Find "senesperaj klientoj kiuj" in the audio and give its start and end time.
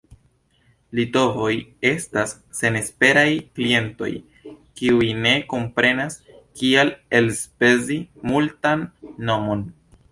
2.61-5.13